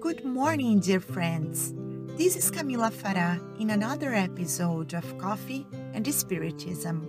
[0.00, 1.74] Good morning, dear friends.
[2.16, 7.06] This is Camila Farah in another episode of Coffee and Spiritism.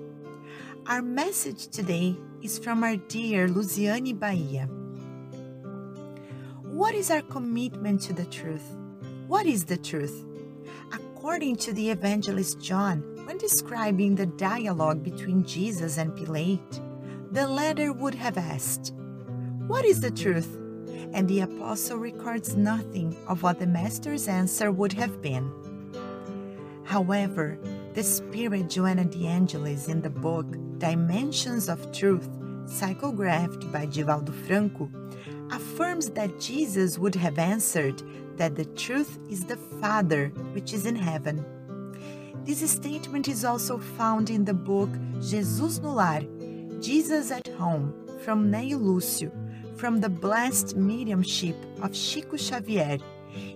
[0.87, 4.65] Our message today is from our dear Luciane Bahia.
[6.63, 8.75] What is our commitment to the truth?
[9.25, 10.25] What is the truth?
[10.91, 16.81] According to the evangelist John, when describing the dialogue between Jesus and Pilate,
[17.31, 18.91] the latter would have asked,
[19.67, 20.57] What is the truth?
[21.13, 25.51] And the apostle records nothing of what the master's answer would have been.
[26.83, 27.57] However,
[27.93, 30.45] the spirit Joanna de Angelis in the book
[30.77, 32.29] Dimensions of Truth,
[32.65, 34.89] psychographed by Divaldo Franco,
[35.51, 38.01] affirms that Jesus would have answered
[38.37, 41.45] that the truth is the Father which is in heaven.
[42.43, 44.89] This statement is also found in the book
[45.21, 46.21] Jesus no Lar,
[46.79, 49.31] Jesus at Home, from Neio Lúcio,
[49.81, 52.99] from the blessed mediumship of Chico Xavier,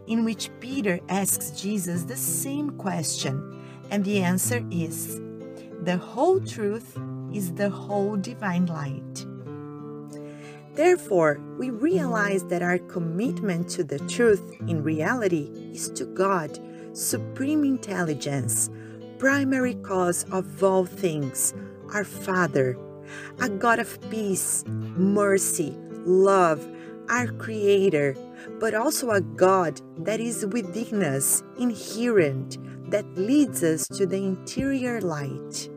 [0.08, 5.22] in which Peter asks Jesus the same question, and the answer is
[5.84, 6.98] the whole truth
[7.32, 9.24] is the whole divine light.
[10.74, 16.58] Therefore, we realize that our commitment to the truth in reality is to God,
[16.94, 18.72] supreme intelligence,
[19.20, 21.54] primary cause of all things,
[21.94, 22.80] our Father,
[23.40, 26.66] a God of peace, mercy, love,
[27.10, 28.16] our Creator,
[28.60, 32.58] but also a God that is within us, inherent,
[32.90, 35.70] that leads us to the interior light.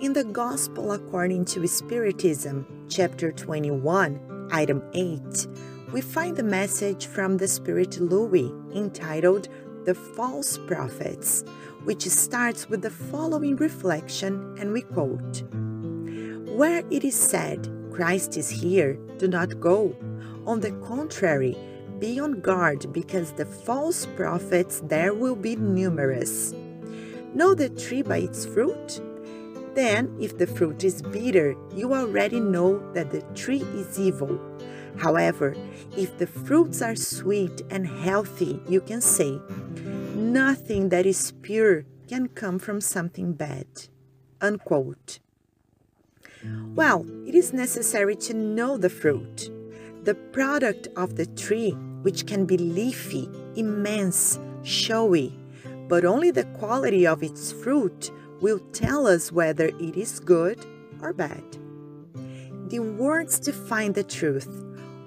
[0.00, 5.46] In the Gospel according to Spiritism, chapter 21, item 8,
[5.92, 9.48] we find the message from the Spirit Louis entitled
[9.84, 11.44] The False Prophets,
[11.84, 15.42] which starts with the following reflection, and we quote
[16.56, 19.92] Where it is said, Christ is here, do not go.
[20.46, 21.56] On the contrary,
[21.98, 26.54] be on guard because the false prophets there will be numerous.
[27.34, 29.00] Know the tree by its fruit?
[29.74, 34.38] Then, if the fruit is bitter, you already know that the tree is evil.
[34.96, 35.56] However,
[35.96, 39.40] if the fruits are sweet and healthy, you can say,
[40.14, 43.66] Nothing that is pure can come from something bad.
[44.40, 45.18] Unquote.
[46.74, 49.50] Well, it is necessary to know the fruit,
[50.04, 51.72] the product of the tree,
[52.02, 55.34] which can be leafy, immense, showy,
[55.88, 58.10] but only the quality of its fruit
[58.40, 60.64] will tell us whether it is good
[61.02, 61.44] or bad.
[62.68, 64.48] The words define the truth.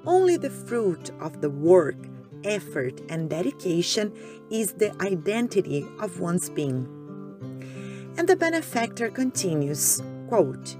[0.06, 1.96] Only the fruit of the work,
[2.44, 4.12] effort, and dedication
[4.50, 6.88] is the identity of one's being.
[8.18, 10.76] And the benefactor continues, quote,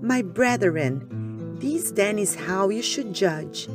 [0.00, 3.68] my brethren, this then is how you should judge.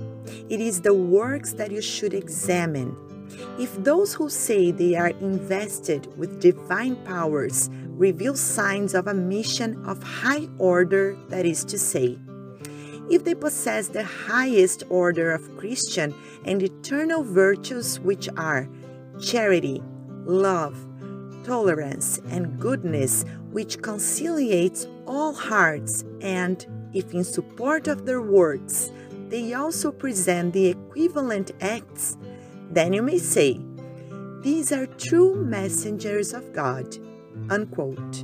[0.49, 2.95] It is the works that you should examine.
[3.57, 9.83] If those who say they are invested with divine powers reveal signs of a mission
[9.85, 12.17] of high order, that is to say,
[13.09, 16.13] if they possess the highest order of Christian
[16.45, 18.69] and eternal virtues, which are
[19.19, 19.81] charity,
[20.25, 20.77] love,
[21.43, 28.93] tolerance, and goodness, which conciliates all hearts, and, if in support of their words,
[29.27, 32.17] they also present the equivalent acts,
[32.69, 33.59] then you may say,
[34.41, 36.97] These are true messengers of God.
[37.49, 38.23] Unquote.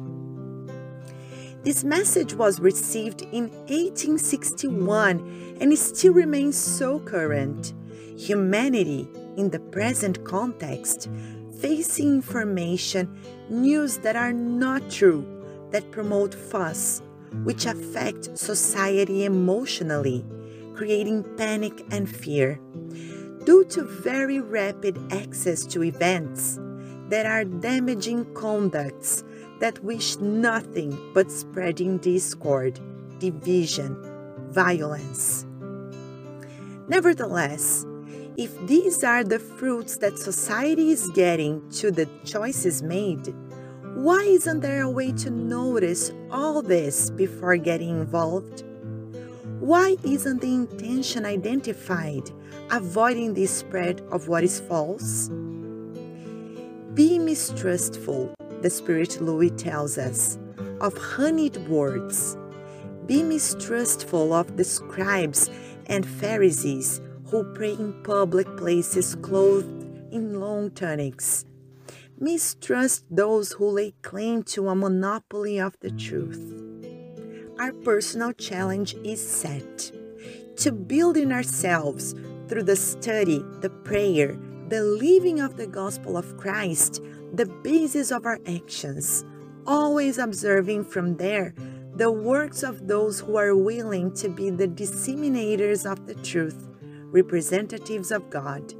[1.63, 7.73] This message was received in 1861 and it still remains so current.
[8.17, 11.09] Humanity, in the present context,
[11.59, 15.36] facing information, news that are not true,
[15.71, 17.01] that promote fuss,
[17.43, 20.25] which affect society emotionally,
[20.75, 22.59] creating panic and fear.
[23.45, 26.59] Due to very rapid access to events,
[27.09, 29.23] there are damaging conducts
[29.59, 32.79] that wish nothing but spreading discord,
[33.19, 33.97] division,
[34.49, 35.45] violence.
[36.87, 37.85] Nevertheless,
[38.37, 43.33] if these are the fruits that society is getting to the choices made,
[43.97, 48.63] why isn't there a way to notice all this before getting involved?
[49.59, 52.29] Why isn't the intention identified,
[52.69, 55.29] avoiding the spread of what is false?
[56.93, 60.37] Be mistrustful, the Spirit Louis tells us,
[60.79, 62.37] of honeyed words.
[63.07, 65.49] Be mistrustful of the scribes
[65.87, 69.83] and Pharisees who pray in public places clothed
[70.13, 71.45] in long tunics.
[72.19, 76.51] Mistrust those who lay claim to a monopoly of the truth.
[77.59, 79.91] Our personal challenge is set
[80.55, 82.15] to build in ourselves
[82.47, 84.35] through the study, the prayer,
[84.69, 87.03] the living of the gospel of Christ,
[87.33, 89.23] the basis of our actions,
[89.67, 91.53] always observing from there
[91.95, 96.67] the works of those who are willing to be the disseminators of the truth,
[97.11, 98.73] representatives of God.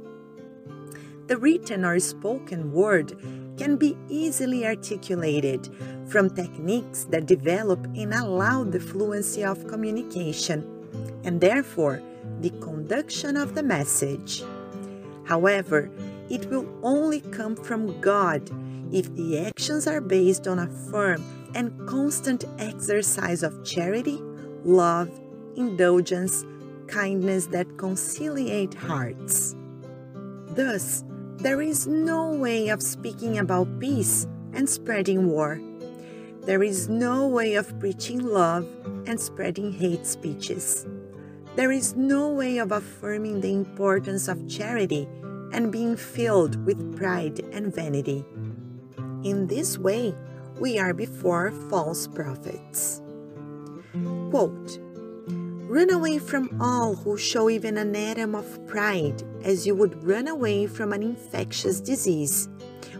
[1.28, 3.12] The written or spoken word
[3.58, 5.68] can be easily articulated
[6.06, 10.64] from techniques that develop and allow the fluency of communication,
[11.24, 12.00] and therefore
[12.40, 14.42] the conduction of the message.
[15.24, 15.90] However,
[16.30, 18.48] it will only come from God
[18.90, 21.22] if the actions are based on a firm
[21.54, 24.18] and constant exercise of charity,
[24.64, 25.10] love,
[25.56, 26.46] indulgence,
[26.86, 29.54] kindness that conciliate hearts.
[30.56, 31.04] Thus,
[31.38, 35.60] there is no way of speaking about peace and spreading war.
[36.42, 38.66] There is no way of preaching love
[39.06, 40.84] and spreading hate speeches.
[41.54, 45.08] There is no way of affirming the importance of charity
[45.52, 48.24] and being filled with pride and vanity.
[49.22, 50.16] In this way,
[50.58, 53.00] we are before false prophets.
[54.30, 54.80] Quote,
[55.68, 60.26] Run away from all who show even an atom of pride, as you would run
[60.26, 62.48] away from an infectious disease,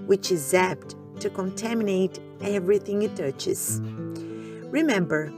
[0.04, 3.80] which is apt to contaminate everything it touches.
[4.68, 5.32] Remember,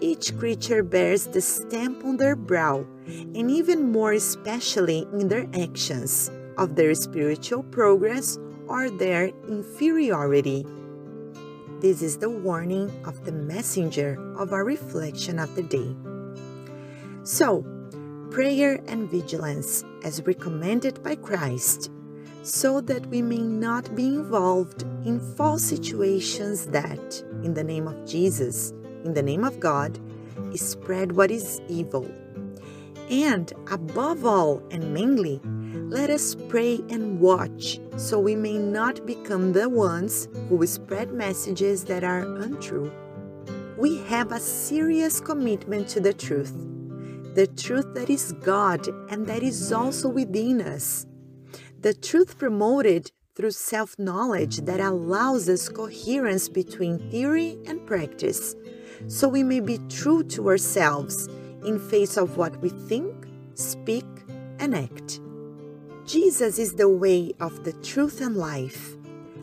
[0.00, 6.30] each creature bears the stamp on their brow, and even more especially in their actions,
[6.58, 8.38] of their spiritual progress
[8.68, 10.66] or their inferiority.
[11.80, 15.96] This is the warning of the messenger of our reflection of the day.
[17.26, 17.64] So,
[18.30, 21.90] prayer and vigilance as recommended by Christ,
[22.44, 28.06] so that we may not be involved in false situations that, in the name of
[28.06, 28.70] Jesus,
[29.04, 29.98] in the name of God,
[30.54, 32.08] spread what is evil.
[33.10, 35.40] And above all and mainly,
[35.90, 41.82] let us pray and watch so we may not become the ones who spread messages
[41.86, 42.92] that are untrue.
[43.76, 46.54] We have a serious commitment to the truth,
[47.36, 51.06] the truth that is God and that is also within us,
[51.82, 58.54] the truth promoted through self knowledge that allows us coherence between theory and practice,
[59.06, 61.28] so we may be true to ourselves
[61.66, 63.14] in face of what we think,
[63.52, 64.06] speak,
[64.58, 65.20] and act.
[66.06, 68.96] Jesus is the way of the truth and life.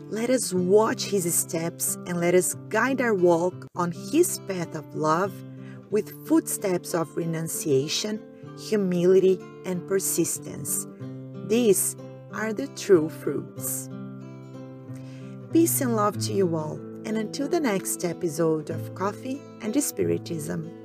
[0.08, 4.96] Let us watch his steps and let us guide our walk on his path of
[4.96, 5.32] love
[5.90, 8.22] with footsteps of renunciation,
[8.58, 10.86] humility, and persistence.
[11.46, 11.96] These
[12.32, 13.88] are the true fruits.
[15.52, 20.83] Peace and love to you all, and until the next episode of Coffee and Spiritism.